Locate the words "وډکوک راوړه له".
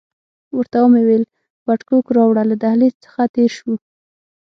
1.67-2.55